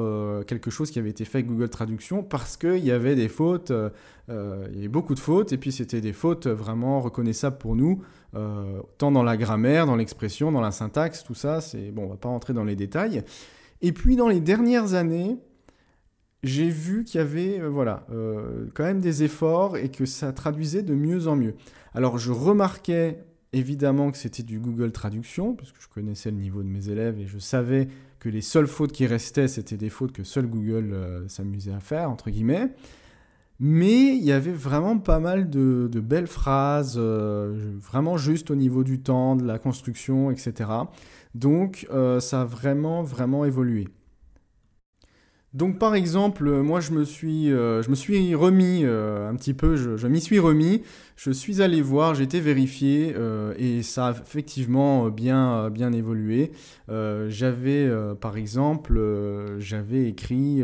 quelque 0.45 0.71
chose 0.71 0.91
qui 0.91 1.00
avait 1.00 1.09
été 1.09 1.25
fait 1.25 1.39
avec 1.39 1.47
Google 1.47 1.69
Traduction 1.69 2.24
parce 2.24 2.56
qu'il 2.56 2.85
y 2.85 2.91
avait 2.91 3.15
des 3.15 3.27
fautes, 3.27 3.74
il 4.29 4.75
y 4.75 4.77
avait 4.77 4.88
beaucoup 4.88 5.15
de 5.15 5.19
fautes, 5.19 5.51
et 5.51 5.57
puis 5.57 5.74
c'était 5.74 6.00
des 6.00 6.13
fautes 6.13 6.48
vraiment 6.48 7.01
reconnaissables 7.01 7.57
pour 7.57 7.75
nous. 7.75 8.01
Euh, 8.36 8.81
tant 8.98 9.12
dans 9.12 9.22
la 9.22 9.38
grammaire, 9.38 9.86
dans 9.86 9.96
l'expression, 9.96 10.51
dans 10.51 10.62
la 10.62 10.72
syntaxe, 10.72 11.24
tout 11.24 11.36
ça, 11.36 11.62
c'est 11.62 11.91
bon, 11.91 12.05
on 12.05 12.10
va 12.10 12.17
pas 12.17 12.29
rentrer 12.29 12.53
dans 12.53 12.63
les 12.63 12.75
détails. 12.75 13.24
Et 13.81 13.91
puis 13.91 14.15
dans 14.15 14.27
les 14.27 14.39
dernières 14.39 14.96
années, 14.96 15.38
j'ai 16.41 16.69
vu 16.69 17.03
qu'il 17.03 17.19
y 17.19 17.22
avait 17.22 17.60
euh, 17.60 17.69
voilà, 17.69 18.07
euh, 18.12 18.67
quand 18.74 18.84
même 18.84 19.01
des 19.01 19.24
efforts 19.24 19.77
et 19.77 19.89
que 19.89 20.05
ça 20.05 20.34
traduisait 20.34 20.81
de 20.81 20.96
mieux 20.96 21.27
en 21.27 21.36
mieux. 21.36 21.53
Alors 21.93 22.17
je 22.17 22.31
remarquais 22.31 23.24
évidemment 23.53 24.12
que 24.12 24.17
c'était 24.17 24.43
du 24.43 24.60
Google 24.60 24.91
Traduction, 24.91 25.55
parce 25.55 25.72
que 25.72 25.81
je 25.81 25.88
connaissais 25.88 26.31
le 26.31 26.38
niveau 26.38 26.63
de 26.63 26.67
mes 26.67 26.89
élèves 26.89 27.19
et 27.19 27.27
je 27.27 27.38
savais 27.38 27.88
que 28.19 28.29
les 28.29 28.41
seules 28.41 28.67
fautes 28.67 28.91
qui 28.91 29.05
restaient, 29.05 29.48
c'était 29.48 29.77
des 29.77 29.89
fautes 29.89 30.12
que 30.12 30.24
seul 30.24 30.48
Google 30.48 31.25
s'amusait 31.27 31.74
à 31.74 31.79
faire, 31.79 32.10
entre 32.10 32.29
guillemets. 32.29 32.69
Mais 33.60 34.15
il 34.17 34.24
y 34.24 34.31
avait 34.31 34.51
vraiment 34.51 34.98
pas 34.98 35.19
mal 35.19 35.50
de, 35.50 35.88
belles 36.00 36.27
phrases, 36.27 36.95
euh, 36.98 37.77
vraiment 37.79 38.17
juste 38.17 38.51
au 38.51 38.55
niveau 38.55 38.83
du 38.83 39.00
temps, 39.00 39.36
de 39.36 39.45
la 39.45 39.60
construction, 39.60 40.31
etc. 40.31 40.69
Donc 41.36 41.88
euh, 41.91 42.19
ça 42.19 42.41
a 42.41 42.45
vraiment, 42.45 43.03
vraiment 43.03 43.45
évolué. 43.45 43.88
Donc 45.53 45.77
par 45.77 45.93
exemple, 45.93 46.50
moi 46.62 46.79
je 46.79 46.91
me 46.91 47.03
suis, 47.03 47.51
euh, 47.51 47.83
remis 48.36 48.86
un 48.86 49.36
petit 49.36 49.53
peu, 49.53 49.75
je, 49.75 50.07
m'y 50.07 50.19
suis 50.19 50.39
remis, 50.39 50.81
je 51.15 51.29
suis 51.29 51.62
allé 51.62 51.81
voir, 51.81 52.15
j'ai 52.15 52.24
été 52.24 52.39
vérifié 52.39 53.15
et 53.57 53.83
ça 53.83 54.07
a 54.07 54.12
effectivement 54.12 55.10
bien, 55.10 55.69
bien 55.69 55.93
évolué. 55.93 56.51
j'avais 56.89 57.88
par 58.19 58.38
exemple, 58.38 59.00
j'avais 59.60 60.07
écrit 60.07 60.63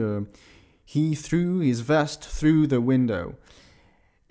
He 0.92 1.16
threw 1.16 1.62
his 1.62 1.84
vest 1.84 2.28
through 2.40 2.68
the 2.68 2.78
window. 2.78 3.34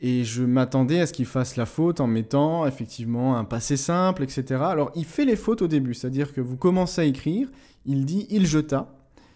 Et 0.00 0.24
je 0.24 0.42
m'attendais 0.42 1.00
à 1.00 1.06
ce 1.06 1.12
qu'il 1.12 1.26
fasse 1.26 1.56
la 1.56 1.66
faute 1.66 2.00
en 2.00 2.06
mettant 2.06 2.66
effectivement 2.66 3.36
un 3.36 3.44
passé 3.44 3.76
simple, 3.76 4.22
etc. 4.22 4.60
Alors 4.62 4.90
il 4.94 5.04
fait 5.04 5.24
les 5.24 5.36
fautes 5.36 5.62
au 5.62 5.68
début, 5.68 5.94
c'est-à-dire 5.94 6.32
que 6.32 6.40
vous 6.40 6.56
commencez 6.56 7.00
à 7.00 7.04
écrire, 7.04 7.48
il 7.84 8.04
dit 8.04 8.26
il 8.30 8.46
jeta 8.46 8.92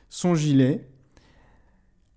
son 0.08 0.34
gilet 0.34 0.88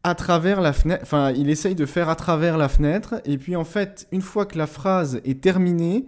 à 0.06 0.14
travers 0.14 0.62
la 0.62 0.72
fenêtre, 0.72 1.02
enfin 1.02 1.32
il 1.32 1.50
essaye 1.50 1.74
de 1.74 1.88
faire 1.88 2.10
à 2.10 2.16
travers 2.16 2.60
la 2.60 2.70
fenêtre, 2.70 3.16
et 3.26 3.40
puis 3.40 3.56
en 3.56 3.64
fait, 3.64 4.08
une 4.12 4.22
fois 4.22 4.46
que 4.46 4.56
la 4.56 4.68
phrase 4.68 5.20
est 5.26 5.42
terminée, 5.42 6.06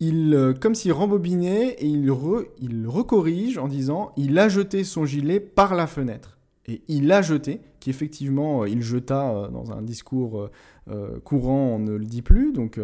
il, 0.00 0.34
euh, 0.34 0.54
comme 0.54 0.74
s'il 0.74 0.92
rembobinait 0.92 1.74
et 1.74 1.86
il, 1.86 2.10
il 2.58 2.88
recorrige 2.88 3.58
en 3.58 3.68
disant 3.68 4.12
il 4.16 4.38
a 4.38 4.48
jeté 4.48 4.82
son 4.82 5.04
gilet 5.04 5.40
par 5.40 5.74
la 5.74 5.86
fenêtre. 5.86 6.38
Et 6.64 6.80
il 6.88 7.12
a 7.12 7.20
jeté, 7.20 7.60
qui 7.80 7.90
effectivement, 7.90 8.64
il 8.64 8.80
jeta 8.82 9.48
dans 9.52 9.72
un 9.72 9.82
discours 9.82 10.48
courant, 11.24 11.72
on 11.74 11.78
ne 11.80 11.96
le 11.96 12.04
dit 12.04 12.22
plus, 12.22 12.52
donc 12.52 12.80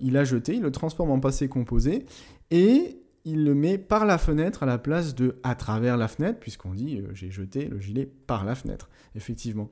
il 0.00 0.16
a 0.16 0.24
jeté, 0.24 0.54
il 0.54 0.62
le 0.62 0.70
transforme 0.70 1.10
en 1.10 1.20
passé 1.20 1.46
composé, 1.48 2.06
et 2.50 3.03
il 3.24 3.44
le 3.44 3.54
met 3.54 3.78
par 3.78 4.04
la 4.04 4.18
fenêtre 4.18 4.62
à 4.62 4.66
la 4.66 4.78
place 4.78 5.14
de 5.14 5.36
à 5.42 5.54
travers 5.54 5.96
la 5.96 6.08
fenêtre, 6.08 6.38
puisqu'on 6.40 6.74
dit 6.74 7.02
j'ai 7.12 7.30
jeté 7.30 7.66
le 7.66 7.78
gilet 7.78 8.08
par 8.26 8.44
la 8.44 8.54
fenêtre, 8.54 8.88
effectivement. 9.14 9.70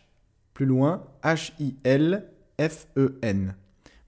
plus 0.54 0.66
loin, 0.66 1.04
H-I-L-F-E-N. 1.24 2.26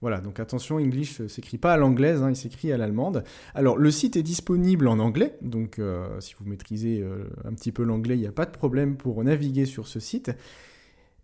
Voilà, 0.02 0.20
donc 0.20 0.38
attention, 0.40 0.76
English 0.76 1.20
ne 1.20 1.28
s'écrit 1.28 1.56
pas 1.56 1.72
à 1.72 1.78
l'anglaise, 1.78 2.22
hein, 2.22 2.28
il 2.28 2.36
s'écrit 2.36 2.70
à 2.70 2.76
l'allemande. 2.76 3.24
Alors, 3.54 3.78
le 3.78 3.90
site 3.90 4.16
est 4.16 4.22
disponible 4.22 4.86
en 4.88 4.98
anglais, 4.98 5.38
donc 5.40 5.78
euh, 5.78 6.20
si 6.20 6.34
vous 6.38 6.44
maîtrisez 6.44 7.00
euh, 7.00 7.30
un 7.46 7.54
petit 7.54 7.72
peu 7.72 7.84
l'anglais, 7.84 8.16
il 8.16 8.20
n'y 8.20 8.26
a 8.26 8.32
pas 8.32 8.44
de 8.44 8.50
problème 8.50 8.96
pour 8.96 9.24
naviguer 9.24 9.64
sur 9.64 9.86
ce 9.86 10.00
site. 10.00 10.32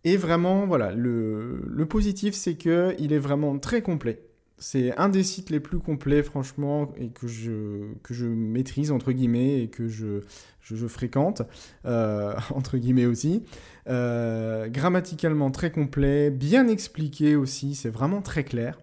Et 0.04 0.16
vraiment, 0.16 0.66
voilà, 0.66 0.92
le, 0.92 1.60
le 1.66 1.87
positif, 1.87 2.34
c'est 2.34 2.54
qu'il 2.54 3.12
est 3.12 3.18
vraiment 3.18 3.58
très 3.58 3.82
complet. 3.82 4.27
C'est 4.60 4.96
un 4.98 5.08
des 5.08 5.22
sites 5.22 5.50
les 5.50 5.60
plus 5.60 5.78
complets, 5.78 6.22
franchement, 6.24 6.92
et 6.96 7.08
que 7.08 7.28
je, 7.28 7.92
que 8.02 8.12
je 8.12 8.26
maîtrise, 8.26 8.90
entre 8.90 9.12
guillemets, 9.12 9.62
et 9.62 9.68
que 9.68 9.86
je, 9.86 10.22
je, 10.60 10.86
fréquente, 10.86 11.42
euh, 11.86 12.34
entre 12.54 12.76
guillemets 12.76 13.06
aussi. 13.06 13.44
Euh, 13.88 14.68
grammaticalement 14.68 15.50
très 15.50 15.70
complet, 15.70 16.30
bien 16.30 16.66
expliqué 16.68 17.36
aussi, 17.36 17.74
c'est 17.74 17.90
vraiment 17.90 18.20
très 18.20 18.42
clair. 18.44 18.80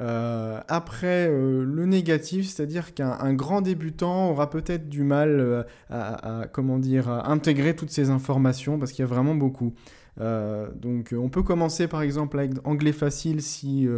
Euh, 0.00 0.60
après, 0.68 1.28
le 1.28 1.84
négatif, 1.84 2.46
c'est-à-dire 2.46 2.94
qu'un 2.94 3.34
grand 3.34 3.60
débutant 3.60 4.30
aura 4.30 4.48
peut-être 4.48 4.88
du 4.88 5.02
mal 5.02 5.66
à, 5.90 6.46
comment 6.52 6.78
dire, 6.78 7.08
à 7.08 7.30
intégrer 7.30 7.74
toutes 7.74 7.90
ces 7.90 8.08
informations, 8.10 8.78
parce 8.78 8.92
qu'il 8.92 9.02
y 9.02 9.08
a 9.08 9.08
vraiment 9.08 9.34
beaucoup. 9.34 9.74
donc 10.18 11.12
on 11.12 11.28
peut 11.28 11.42
commencer 11.42 11.88
par 11.88 12.02
exemple 12.02 12.38
avec 12.38 12.52
anglais 12.64 12.92
facile 12.92 13.42
si 13.42 13.88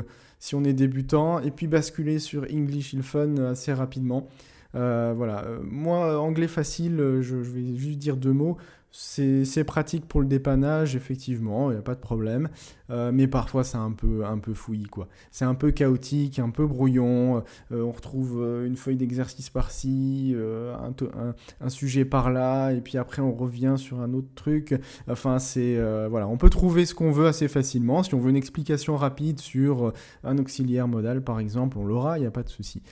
si 0.41 0.57
on 0.57 0.65
est 0.65 0.73
débutant, 0.73 1.39
et 1.41 1.53
puis 1.53 1.69
basculer 1.69 2.19
sur 2.19 2.45
English 2.53 2.93
il 2.93 3.03
Fun 3.03 3.37
assez 3.37 3.73
rapidement. 3.73 4.29
Euh, 4.75 5.13
voilà, 5.17 5.45
euh, 5.45 5.61
moi, 5.63 6.19
anglais 6.19 6.49
facile, 6.49 6.97
je, 6.97 7.43
je, 7.43 7.51
vais 7.51 7.77
juste 7.77 7.99
dire 7.99 8.17
deux 8.17 8.33
mots. 8.33 8.57
C'est 8.93 9.65
pratique 9.65 10.07
pour 10.07 10.21
le 10.21 10.27
dépannage, 10.27 10.97
effectivement, 10.97 11.71
il 11.71 11.75
n'y 11.75 11.79
a 11.79 11.83
pas 11.83 11.95
de 11.95 12.01
problème. 12.01 12.49
Euh, 12.91 13.13
mais 13.13 13.29
parfois, 13.29 13.63
c'est 13.63 13.77
un 13.77 13.93
peu, 13.93 14.25
un 14.25 14.41
fouillis, 14.53 14.85
quoi. 14.85 15.07
C'est 15.31 15.45
un 15.45 15.55
peu 15.55 15.71
chaotique, 15.71 16.41
un 16.41 16.51
peu 16.51 16.67
brouillon. 16.67 17.45
Euh, 17.71 17.83
on 17.83 17.93
retrouve 17.93 18.41
euh, 18.43 18.67
une 18.67 18.77
feuille 18.77 18.97
d'exercice 18.97 19.49
par-ci, 19.49 20.35
un, 20.37 21.35
un, 21.61 21.69
sujet 21.69 22.05
par-là, 22.05 22.73
et 22.73 22.81
puis 22.81 22.99
après, 22.99 23.23
on 23.23 23.33
revient 23.33 23.75
sur 23.77 24.01
un 24.01 24.13
autre 24.13 24.29
truc. 24.35 24.75
Enfin, 25.09 25.39
c'est... 25.39 25.79
voilà, 26.09 26.27
on 26.27 26.37
peut 26.37 26.51
trouver 26.51 26.85
ce 26.85 26.95
qu'on 26.95 27.13
veut 27.13 27.27
assez 27.27 27.49
facilement. 27.49 28.03
Si 28.03 28.15
on 28.15 28.19
veut 28.19 28.31
une 28.31 28.37
explication 28.37 28.97
rapide 28.97 29.41
sur 29.41 29.93
un 30.25 30.39
auxiliaire 30.39 30.89
modal, 30.89 31.23
par 31.23 31.39
exemple, 31.39 31.79
on 31.79 31.85
l'aura, 31.85 32.19
il 32.19 32.23
n'y 32.23 32.27
a 32.27 32.31
pas 32.31 32.43
de 32.43 32.49
souci. 32.49 32.83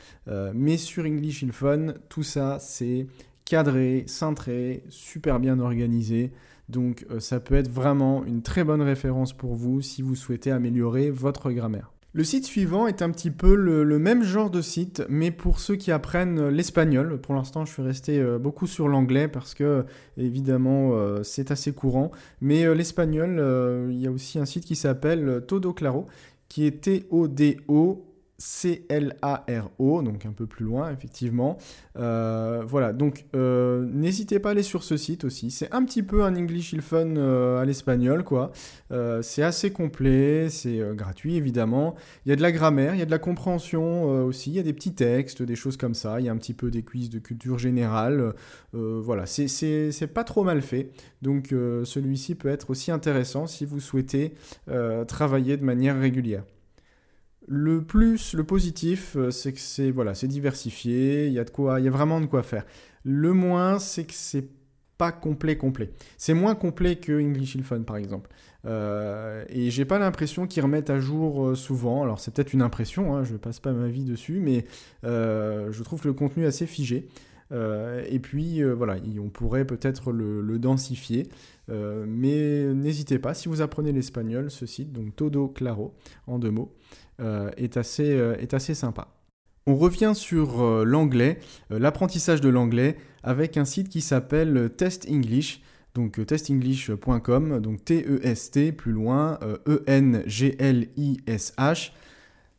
mais 0.55 0.76
sur 0.76 1.05
English 1.05 1.43
in 1.43 1.50
Fun, 1.50 1.95
tout 2.09 2.23
ça, 2.23 2.59
c'est 2.61 3.07
cadré, 3.49 4.05
cintré, 4.07 4.85
super 4.90 5.40
bien 5.40 5.59
organisé. 5.59 6.33
Donc 6.69 7.07
euh, 7.11 7.19
ça 7.19 7.40
peut 7.40 7.55
être 7.55 7.71
vraiment 7.71 8.25
une 8.25 8.43
très 8.43 8.62
bonne 8.62 8.83
référence 8.83 9.33
pour 9.33 9.55
vous 9.55 9.81
si 9.81 10.02
vous 10.02 10.14
souhaitez 10.14 10.50
améliorer 10.50 11.11
votre 11.11 11.50
grammaire. 11.50 11.90
Le 12.12 12.25
site 12.25 12.45
suivant 12.45 12.87
est 12.87 13.00
un 13.00 13.11
petit 13.11 13.31
peu 13.31 13.55
le, 13.55 13.99
même 13.99 14.23
genre 14.23 14.50
de 14.50 14.61
site, 14.61 15.02
mais 15.09 15.31
pour 15.31 15.61
ceux 15.61 15.76
qui 15.76 15.93
apprennent 15.93 16.49
l'espagnol. 16.49 17.21
Pour 17.21 17.35
l'instant, 17.35 17.64
je 17.64 17.73
suis 17.73 17.83
resté 17.83 18.19
euh, 18.19 18.38
beaucoup 18.38 18.67
sur 18.67 18.88
l'anglais 18.88 19.28
parce 19.28 19.55
que, 19.55 19.85
évidemment, 20.17 20.93
euh, 20.93 21.23
c'est 21.23 21.50
assez 21.50 21.73
courant. 21.73 22.11
Mais 22.40 22.75
l'espagnol, 22.75 23.88
il 23.90 23.99
y 23.99 24.07
a 24.07 24.11
aussi 24.11 24.38
un 24.38 24.47
site 24.47 24.64
qui 24.64 24.75
s'appelle 24.75 25.45
Todo 25.47 25.73
Claro, 25.73 26.07
qui 26.49 26.67
est 26.67 26.83
T-O-D-O 26.83 28.08
C-L-A-R-O, 28.40 30.02
donc 30.02 30.25
un 30.25 30.33
peu 30.33 30.47
plus 30.47 30.64
loin, 30.64 30.92
effectivement. 30.92 31.59
Euh, 31.97 32.62
voilà, 32.64 32.92
donc 32.92 33.25
euh, 33.35 33.85
n'hésitez 33.92 34.38
pas 34.38 34.50
à 34.50 34.52
aller 34.52 34.62
sur 34.62 34.85
ce 34.85 34.97
site 34.97 35.25
aussi. 35.25 35.50
C'est 35.50 35.75
un 35.75 35.85
petit 35.85 36.04
peu 36.04 36.23
un 36.23 36.37
English 36.37 36.73
il 36.73 36.80
fun 36.80 37.16
euh, 37.16 37.61
à 37.61 37.64
l'espagnol, 37.64 38.23
quoi. 38.23 38.52
c'est 39.23 39.42
assez 39.42 39.73
complet, 39.73 40.49
c'est 40.50 40.80
gratuit, 40.95 41.37
évidemment. 41.37 41.97
Il 42.26 42.28
y 42.28 42.33
a 42.33 42.37
de 42.37 42.42
la 42.42 42.52
grammaire, 42.52 42.95
il 42.95 43.00
y 43.00 43.02
a 43.02 43.07
de 43.07 43.11
la 43.11 43.18
compréhension 43.18 44.04
aussi, 44.25 44.50
il 44.50 44.57
y 44.57 44.61
a 44.61 44.62
des 44.62 44.73
petits 44.73 44.95
textes, 44.95 45.42
des 45.42 45.57
choses 45.57 45.76
comme 45.76 45.95
ça. 45.95 46.21
Il 46.21 46.26
y 46.26 46.28
a 46.28 46.33
un 46.33 46.37
petit 46.37 46.54
peu 46.54 46.71
des 46.71 46.85
quiz 46.85 47.11
de 47.11 47.18
culture 47.18 47.59
générale. 47.59 48.35
voilà, 48.73 49.26
c'est 49.26 50.12
pas 50.14 50.25
trop 50.25 50.45
mal 50.45 50.62
fait. 50.62 50.90
Donc 51.23 51.49
celui-ci 51.49 52.37
peut 52.37 52.49
être 52.49 52.71
aussi 52.71 52.92
intéressant 52.92 53.49
si 53.49 53.64
vous 53.64 53.80
souhaitez 53.80 54.35
travailler 55.09 55.57
de 55.57 55.64
manière 55.64 55.99
régulière. 55.99 56.45
Le 57.50 57.83
plus, 57.83 58.35
le 58.35 58.45
positif, 58.45 59.17
euh, 59.17 59.31
c'est 59.31 59.55
que 59.55 59.59
c'est 59.59 59.90
voilà, 59.90 60.14
c'est 60.14 60.28
diversifié, 60.28 61.28
il 61.28 61.33
y 61.33 61.38
a 61.38 61.45
de 61.45 61.50
quoi, 61.50 61.81
y 61.81 61.88
a 61.88 61.90
vraiment 61.90 62.21
de 62.21 62.26
quoi 62.26 62.43
faire. 62.43 62.67
Le 63.05 63.33
moins, 63.33 63.78
c'est 63.78 64.05
que 64.05 64.12
c'est 64.12 64.47
pas 64.99 65.12
complet 65.12 65.57
complet. 65.57 65.90
C'est 66.19 66.35
moins 66.35 66.55
complet 66.55 66.97
que 66.97 67.19
English 67.19 67.57
in 67.57 67.62
Fun 67.62 67.83
par 67.83 67.97
exemple. 67.97 68.28
Euh, 68.67 69.45
et 69.49 69.71
j'ai 69.71 69.87
pas 69.87 69.99
l'impression 69.99 70.47
qu'ils 70.47 70.62
remettent 70.62 70.90
à 70.90 71.00
jour 71.00 71.47
euh, 71.47 71.55
souvent. 71.55 72.02
Alors 72.02 72.21
c'est 72.21 72.35
peut-être 72.35 72.52
une 72.52 72.61
impression, 72.61 73.17
hein, 73.17 73.25
je 73.25 73.37
passe 73.37 73.61
pas 73.61 73.73
ma 73.73 73.88
vie 73.88 74.05
dessus, 74.05 74.40
mais 74.40 74.67
je 75.05 75.83
trouve 75.83 76.05
le 76.05 76.12
contenu 76.12 76.45
assez 76.45 76.67
figé. 76.67 77.09
Et 77.50 78.19
puis 78.21 78.62
voilà, 78.62 78.97
on 79.19 79.31
pourrait 79.31 79.64
peut-être 79.64 80.12
le, 80.12 80.59
densifier. 80.59 81.28
mais 81.69 82.75
n'hésitez 82.75 83.19
pas, 83.19 83.35
si 83.35 83.49
vous 83.49 83.61
apprenez 83.62 83.93
l'espagnol, 83.93 84.50
ce 84.50 84.67
site, 84.67 84.93
donc 84.93 85.17
Todo 85.17 85.49
Claro, 85.49 85.95
en 86.26 86.38
deux 86.38 86.50
mots, 86.50 86.75
euh, 87.21 87.50
est, 87.57 87.76
assez, 87.76 88.12
euh, 88.12 88.37
est 88.38 88.55
assez 88.55 88.75
sympa. 88.75 89.09
On 89.67 89.75
revient 89.76 90.12
sur 90.14 90.64
l'anglais, 90.85 91.40
l'apprentissage 91.69 92.40
de 92.40 92.49
l'anglais, 92.49 92.97
avec 93.23 93.57
un 93.57 93.64
site 93.64 93.88
qui 93.88 94.00
s'appelle 94.00 94.71
Test 94.76 95.07
English 95.11 95.61
donc 95.95 96.25
testenglish.com, 96.25 97.61
donc 97.61 97.85
T-E-S-T, 97.85 98.71
plus 98.73 98.93
loin, 98.93 99.40
E-N-G-L-I-S-H. 99.67 100.31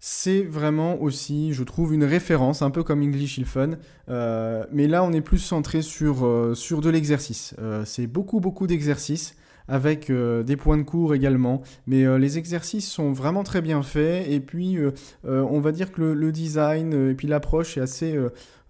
C'est 0.02 0.44
vraiment 0.44 1.02
aussi, 1.02 1.52
je 1.52 1.62
trouve, 1.64 1.94
une 1.94 2.06
référence, 2.06 2.62
un 2.62 2.70
peu 2.70 2.84
comme 2.84 3.04
English 3.04 3.38
Il 3.38 3.46
Fun. 3.46 3.72
Euh, 4.10 4.66
mais 4.72 4.88
là, 4.88 5.04
on 5.04 5.12
est 5.12 5.20
plus 5.20 5.40
centré 5.40 5.82
sur, 5.82 6.26
euh, 6.26 6.54
de 6.54 6.90
l'exercice. 6.90 7.54
Euh, 7.60 7.84
c'est 7.84 8.08
beaucoup, 8.08 8.40
beaucoup 8.40 8.66
d'exercices 8.66 9.36
avec 9.68 10.12
des 10.12 10.58
points 10.58 10.78
de 10.78 10.84
cours 10.84 11.14
également. 11.14 11.62
Mais 11.86 12.18
les 12.18 12.40
exercices 12.40 12.90
sont 12.90 13.12
vraiment 13.12 13.44
très 13.44 13.62
bien 13.62 13.84
faits. 13.84 14.28
Et 14.28 14.40
puis, 14.40 14.80
on 15.24 15.60
va 15.60 15.72
dire 15.72 15.92
que 15.92 16.02
le 16.02 16.32
design 16.32 17.12
et 17.12 17.14
puis 17.14 17.28
l'approche 17.28 17.78
est 17.78 17.82
assez, 17.82 18.18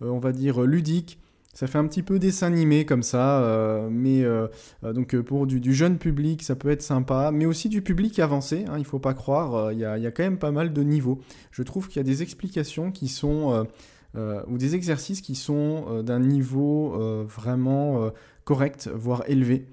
on 0.01 0.19
va 0.19 0.33
dire, 0.33 0.59
ludique. 0.63 1.17
Ça 1.59 1.67
fait 1.67 1.77
un 1.77 1.87
petit 1.87 2.03
peu 2.03 2.19
dessin 2.19 2.47
animé 2.47 2.85
comme 2.85 3.03
ça, 3.03 3.41
euh, 3.41 3.89
mais 3.91 4.23
euh, 4.23 4.47
euh, 4.85 4.93
donc 4.93 5.13
pour 5.19 5.45
du, 5.45 5.73
jeune 5.73 5.97
public, 5.97 6.41
ça 6.41 6.55
peut 6.55 6.69
être 6.69 6.81
sympa, 6.81 7.31
mais 7.33 7.45
aussi 7.45 7.67
du 7.67 7.81
public 7.81 8.17
avancé, 8.19 8.63
hein, 8.69 8.75
il 8.77 8.83
ne 8.83 8.85
faut 8.85 8.97
pas 8.97 9.13
croire, 9.13 9.73
il 9.73 9.79
y, 9.79 9.83
a 9.83 10.11
quand 10.11 10.23
même 10.23 10.37
pas 10.37 10.51
mal 10.51 10.71
de 10.71 10.81
niveaux. 10.83 11.19
Je 11.51 11.61
trouve 11.63 11.89
qu'il 11.89 11.97
y 11.97 11.99
a 11.99 12.03
des 12.03 12.23
explications 12.23 12.93
qui 12.93 13.09
sont, 13.09 13.67
ou 14.15 14.57
des 14.57 14.75
exercices 14.75 15.19
qui 15.19 15.35
sont 15.35 16.01
d'un 16.01 16.21
niveau 16.21 16.97
vraiment 17.25 18.09
correct, 18.45 18.89
voire 18.95 19.23
élevé, 19.27 19.65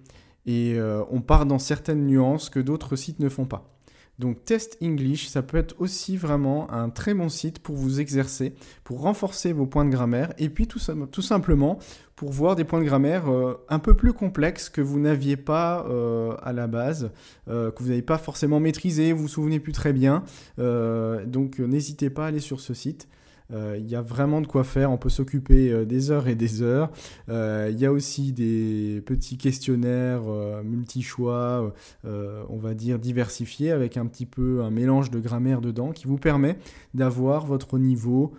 et 0.45 0.77
on 1.09 1.21
part 1.21 1.47
dans 1.47 1.61
certaines 1.61 2.05
nuances 2.05 2.51
que 2.51 2.59
d'autres 2.59 2.97
sites 2.97 3.21
ne 3.21 3.29
font 3.29 3.47
pas. 3.47 3.76
Donc 4.19 4.45
Test 4.45 4.79
English, 4.83 5.29
ça 5.29 5.43
peut 5.43 5.59
être 5.59 5.75
aussi 5.79 6.17
vraiment 6.17 6.71
un 6.73 6.89
très 6.89 7.13
bon 7.13 7.29
site 7.29 7.59
pour 7.59 7.77
vous 7.77 8.01
exercer, 8.01 8.55
pour 8.83 9.03
renforcer 9.03 9.53
vos 9.53 9.67
points 9.67 9.85
de 9.85 9.91
grammaire, 9.91 10.33
et 10.39 10.49
puis 10.49 10.67
tout, 10.67 10.79
simplement 10.79 11.79
pour 12.15 12.31
voir 12.31 12.57
des 12.57 12.65
points 12.65 12.81
de 12.81 12.87
grammaire 12.87 13.31
euh, 13.31 13.63
un 13.69 13.79
peu 13.79 13.93
plus 13.95 14.15
complexes 14.15 14.71
que 14.71 14.81
vous 14.81 14.99
n'aviez 14.99 15.37
pas 15.37 15.87
euh, 15.89 16.35
à 16.43 16.55
la 16.55 16.67
base, 16.67 17.11
euh, 17.49 17.71
que 17.71 17.83
vous 17.83 17.91
n'avez 17.91 18.03
pas 18.03 18.17
forcément 18.17 18.59
maîtrisé, 18.59 19.13
vous 19.13 19.23
vous 19.23 19.29
souvenez 19.29 19.61
plus 19.61 19.73
très 19.73 19.93
bien. 19.93 20.25
donc 20.57 21.59
n'hésitez 21.59 22.09
pas 22.09 22.25
à 22.25 22.29
aller 22.29 22.41
sur 22.41 22.61
ce 22.61 22.73
site. 22.73 23.09
Euh, 23.53 23.77
il 23.79 23.89
y 23.89 23.95
a 23.95 24.03
vraiment 24.03 24.41
de 24.41 24.47
quoi 24.47 24.65
faire, 24.65 24.91
on 24.91 24.99
peut 24.99 25.09
s'occuper 25.09 25.71
euh, 25.71 25.85
des 25.85 26.11
heures 26.11 26.29
et 26.29 26.35
des 26.35 26.63
heures. 26.63 26.91
Euh, 27.29 27.69
il 27.71 27.79
y 27.79 27.87
a 27.87 27.93
aussi 27.93 28.33
des 28.33 29.03
petits 29.05 29.39
questionnaires 29.39 30.23
multi-choix, 30.65 31.73
on 32.05 32.59
va 32.59 32.75
dire 32.75 32.99
diversifiés, 32.99 33.71
avec 33.71 33.97
un 33.97 34.07
petit 34.07 34.27
peu 34.27 34.63
un 34.63 34.71
mélange 34.71 35.11
de 35.11 35.21
grammaire 35.21 35.61
dedans 35.61 35.93
qui 35.93 36.07
vous 36.07 36.19
permet 36.19 36.59
d'avoir 36.95 37.47
votre 37.47 37.79
niveau 37.79 38.33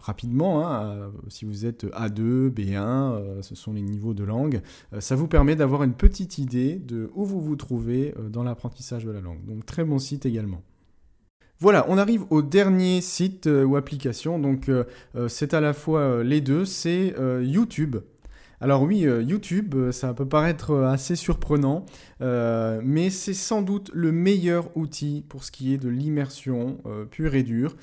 rapidement. 0.00 0.66
Hein, 0.66 1.10
si 1.28 1.44
vous 1.44 1.66
êtes 1.66 1.84
A2, 1.84 2.50
B1, 2.50 3.42
ce 3.42 3.54
sont 3.54 3.72
les 3.72 3.82
niveaux 3.82 4.14
de 4.14 4.24
langue. 4.24 4.60
ça 4.98 5.16
vous 5.16 5.28
permet 5.28 5.56
d'avoir 5.56 5.82
une 5.82 5.94
petite 5.94 6.38
idée 6.38 6.76
de 6.76 7.10
où 7.14 7.24
vous 7.24 7.40
vous 7.40 7.56
trouvez 7.56 8.14
dans 8.30 8.42
l'apprentissage 8.42 9.04
de 9.04 9.10
la 9.10 9.20
langue. 9.20 9.44
Donc 9.46 9.64
très 9.66 9.84
bon 9.84 9.98
site 9.98 10.26
également. 10.26 10.62
Voilà, 11.58 11.86
on 11.88 11.96
arrive 11.96 12.24
au 12.28 12.42
dernier 12.42 13.00
site 13.00 13.46
euh, 13.46 13.64
ou 13.64 13.76
application. 13.76 14.38
Donc, 14.38 14.68
euh, 14.68 14.84
euh, 15.14 15.28
c'est 15.28 15.54
à 15.54 15.62
la 15.62 15.72
fois 15.72 16.22
les 16.22 16.42
deux. 16.42 16.64
C'est 16.66 17.14
YouTube. 17.40 17.96
Alors 18.60 18.82
oui, 18.82 19.00
YouTube, 19.00 19.90
ça 19.90 20.14
peut 20.14 20.26
paraître 20.26 20.74
assez 20.76 21.14
surprenant, 21.14 21.84
mais 22.20 23.10
c'est 23.10 23.34
sans 23.34 23.60
doute 23.60 23.90
le 23.92 24.12
meilleur 24.12 24.74
outil 24.76 25.22
pour 25.28 25.44
ce 25.44 25.50
qui 25.50 25.74
est 25.74 25.78
de 25.78 25.90
l'immersion 25.90 26.78
pure 27.10 27.34
et 27.34 27.42
dure. 27.42 27.76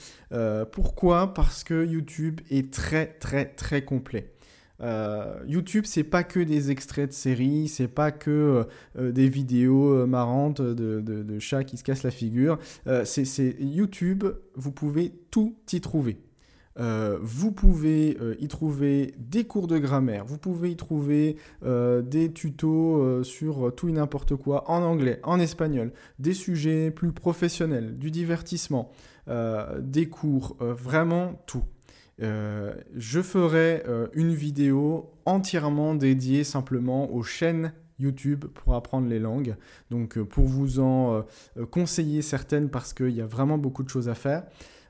pourquoi? 0.71 1.35
Parce 1.35 1.63
que 1.63 1.85
YouTube 1.85 2.41
est 2.49 2.73
très 2.73 3.05
très 3.05 3.45
très 3.45 3.83
complet. 3.83 4.33
Euh, 4.81 5.39
YouTube, 5.47 5.85
c'est 5.85 6.03
pas 6.03 6.23
que 6.23 6.39
des 6.39 6.71
extraits 6.71 7.09
de 7.09 7.13
séries, 7.13 7.67
c'est 7.67 7.87
pas 7.87 8.11
que 8.11 8.29
euh, 8.29 8.63
euh, 8.97 9.11
des 9.11 9.29
vidéos 9.29 10.05
marrantes 10.07 10.61
de, 10.61 11.39
chats 11.39 11.63
qui 11.63 11.77
se 11.77 11.83
cassent 11.83 12.03
la 12.03 12.11
figure. 12.11 12.59
c'est 13.05 13.55
YouTube, 13.59 14.25
vous 14.55 14.71
pouvez 14.71 15.13
tout 15.31 15.57
y 15.71 15.81
trouver. 15.81 16.17
vous 16.77 17.51
pouvez 17.51 18.17
y 18.39 18.47
trouver 18.47 19.13
des 19.17 19.45
cours 19.45 19.67
de 19.67 19.77
grammaire, 19.77 20.25
vous 20.25 20.37
pouvez 20.37 20.71
y 20.71 20.75
trouver 20.75 21.37
des 21.63 22.31
tutos 22.33 23.23
sur 23.23 23.73
tout 23.75 23.89
et 23.89 23.93
n'importe 23.93 24.35
quoi 24.35 24.69
en 24.69 24.81
anglais, 24.83 25.19
en 25.23 25.39
espagnol, 25.39 25.91
des 26.19 26.33
sujets 26.33 26.91
plus 26.91 27.11
professionnels, 27.11 27.97
du 27.97 28.11
divertissement, 28.11 28.91
des 29.27 30.07
cours, 30.07 30.57
vraiment 30.59 31.41
tout. 31.47 31.63
Euh, 32.21 32.75
je 32.95 33.21
ferai 33.21 33.83
euh, 33.87 34.07
une 34.13 34.33
vidéo 34.33 35.11
entièrement 35.25 35.95
dédiée 35.95 36.43
simplement 36.43 37.11
aux 37.11 37.23
chaînes 37.23 37.73
YouTube 37.99 38.45
pour 38.45 38.75
apprendre 38.75 39.07
les 39.07 39.19
langues. 39.19 39.55
Donc 39.89 40.17
euh, 40.17 40.25
pour 40.25 40.45
vous 40.45 40.79
en 40.79 41.25
conseiller 41.71 42.21
certaines 42.21 42.69
parce 42.69 42.93
qu'il 42.93 43.11
y 43.11 43.21
a 43.21 43.25
vraiment 43.25 43.57
beaucoup 43.57 43.83
de 43.83 43.89
choses 43.89 44.09
à 44.09 44.15
faire. 44.15 44.43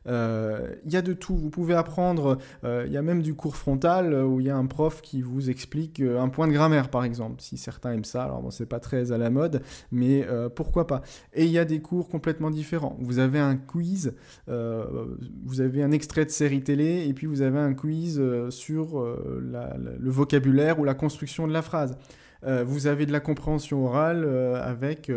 Euh, 0.08 0.76
il 0.86 0.92
y 0.92 0.98
a 0.98 1.02
de 1.02 1.14
tout. 1.14 1.36
Vous 1.36 1.50
pouvez 1.50 1.74
apprendre, 1.74 2.38
euh, 2.64 2.84
il 2.88 2.94
y 2.94 2.98
a 2.98 3.02
même 3.02 3.22
du 3.22 3.36
cours 3.36 3.56
frontal 3.56 4.14
euh, 4.14 4.24
où 4.26 4.40
il 4.40 4.48
y 4.48 4.50
a 4.50 4.56
un 4.56 4.66
prof 4.66 5.02
qui 5.02 5.22
vous 5.22 5.50
explique 5.50 6.02
un 6.02 6.30
point 6.30 6.48
de 6.48 6.54
grammaire, 6.54 6.90
par 6.90 7.04
exemple, 7.04 7.42
si 7.42 7.58
certains 7.58 7.94
aiment 7.94 8.04
ça. 8.04 8.24
Alors 8.24 8.42
bon, 8.42 8.52
c'est 8.52 8.66
pas 8.66 8.80
très 8.80 9.12
à 9.12 9.18
la 9.18 9.30
mode, 9.30 9.62
mais 9.92 10.26
pourquoi 10.56 10.88
pas. 10.88 11.02
Et 11.34 11.46
il 11.46 11.52
y 11.52 11.60
a 11.60 11.66
des 11.66 11.82
cours 11.82 12.10
complètement 12.10 12.50
différents. 12.50 12.98
Vous 13.00 13.20
avez 13.20 13.40
un 13.40 13.56
quiz, 13.56 14.14
vous 14.48 15.62
avez 15.62 15.84
un 15.84 15.92
extrait 15.92 16.26
de 16.26 16.30
série 16.30 16.64
télé, 16.64 17.06
et 17.08 17.14
puis 17.14 17.28
vous 17.28 17.42
avez 17.42 17.60
un 17.60 17.74
quiz 17.74 18.22
sur 18.50 19.00
le 19.00 20.10
vocabulaire 20.10 20.80
ou 20.80 20.84
la 20.84 20.94
construction 20.94 21.48
de 21.48 21.54
la 21.54 21.62
phrase. 21.62 21.98
vous 22.44 22.88
avez 22.88 23.06
de 23.06 23.12
la 23.12 23.20
compréhension 23.20 23.86
orale 23.86 24.26
avec 24.62 25.12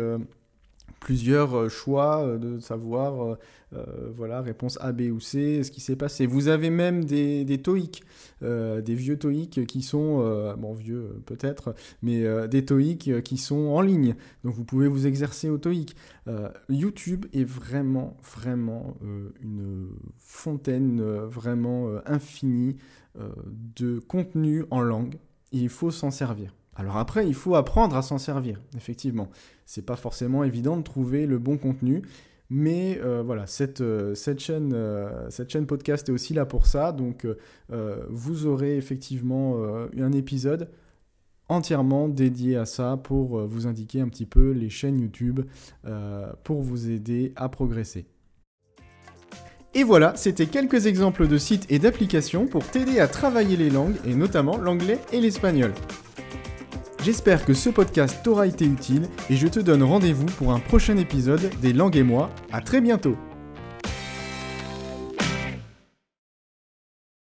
plusieurs 0.99 1.69
choix 1.69 2.37
de 2.37 2.59
savoir 2.59 3.37
euh, 3.73 4.11
voilà, 4.13 4.41
réponse 4.41 4.77
A, 4.81 4.93
B 4.93 5.01
ou 5.11 5.19
C, 5.19 5.61
ce 5.63 5.71
qui 5.71 5.81
s'est 5.81 5.97
passé. 5.97 6.25
Vous 6.25 6.47
avez 6.47 6.69
même 6.69 7.03
des, 7.03 7.43
des 7.43 7.61
euh, 8.43 8.81
des 8.81 8.95
vieux 8.95 9.17
TOEIC 9.17 9.65
qui 9.67 9.81
sont, 9.81 10.21
euh, 10.21 10.55
bon 10.55 10.73
vieux 10.73 11.21
peut-être, 11.25 11.75
mais 12.01 12.47
des 12.47 12.63
TOEIC 12.63 13.21
qui 13.23 13.37
sont 13.37 13.67
en 13.67 13.81
ligne. 13.81 14.15
Donc 14.43 14.55
vous 14.55 14.63
pouvez 14.63 14.87
vous 14.87 15.05
exercer 15.07 15.49
au 15.49 15.57
TOEIC. 15.57 15.95
YouTube 16.69 17.25
est 17.33 17.43
vraiment, 17.43 18.17
vraiment 18.21 18.97
une 19.41 19.89
fontaine 20.17 21.01
vraiment 21.01 21.89
infinie 22.05 22.77
de 23.75 23.99
contenu 23.99 24.65
en 24.71 24.81
langue. 24.81 25.15
il 25.51 25.69
faut 25.69 25.91
s'en 25.91 26.11
servir. 26.11 26.56
Alors 26.77 26.97
après, 26.97 27.27
il 27.27 27.33
faut 27.33 27.55
apprendre 27.55 27.97
à 27.97 28.03
s'en 28.03 28.19
servir, 28.19 28.61
effectivement. 28.77 29.29
C'est 29.65 29.85
pas 29.85 29.95
forcément 29.95 30.43
évident 30.43 30.77
de 30.77 30.83
trouver 30.83 31.25
le 31.25 31.39
bon 31.39 31.57
contenu. 31.57 32.03
Mais 32.49 32.99
euh, 33.03 33.23
voilà, 33.25 33.45
cette, 33.45 33.81
euh, 33.81 34.15
cette, 34.15 34.39
chaîne, 34.39 34.71
euh, 34.73 35.29
cette 35.29 35.49
chaîne 35.49 35.65
podcast 35.65 36.07
est 36.07 36.11
aussi 36.11 36.33
là 36.33 36.45
pour 36.45 36.65
ça. 36.65 36.91
Donc 36.91 37.27
vous 38.09 38.45
aurez 38.45 38.77
effectivement 38.77 39.57
un 39.97 40.11
épisode 40.11 40.69
entièrement 41.49 42.07
dédié 42.07 42.57
à 42.57 42.65
ça 42.65 42.97
pour 42.97 43.45
vous 43.45 43.67
indiquer 43.67 44.01
un 44.01 44.09
petit 44.09 44.25
peu 44.25 44.51
les 44.51 44.69
chaînes 44.69 44.99
YouTube 44.99 45.41
pour 46.43 46.61
vous 46.61 46.89
aider 46.89 47.33
à 47.35 47.49
progresser. 47.49 48.05
Et 49.73 49.83
voilà, 49.83 50.13
c'était 50.15 50.47
quelques 50.47 50.87
exemples 50.87 51.27
de 51.27 51.37
sites 51.37 51.65
et 51.69 51.77
d'applications 51.77 52.47
pour 52.47 52.65
t'aider 52.65 52.99
à 52.99 53.07
travailler 53.07 53.57
les 53.57 53.69
langues 53.69 53.97
et 54.05 54.15
notamment 54.15 54.57
l'anglais 54.57 54.99
et 55.11 55.21
l'espagnol. 55.21 55.73
J'espère 57.03 57.45
que 57.45 57.53
ce 57.53 57.69
podcast 57.69 58.19
t'aura 58.23 58.47
été 58.47 58.65
utile 58.65 59.07
et 59.29 59.35
je 59.35 59.47
te 59.47 59.59
donne 59.59 59.83
rendez-vous 59.83 60.25
pour 60.25 60.51
un 60.51 60.59
prochain 60.59 60.97
épisode 60.97 61.49
des 61.61 61.73
Langues 61.73 61.97
et 61.97 62.03
moi. 62.03 62.29
À 62.51 62.61
très 62.61 62.81
bientôt 62.81 63.15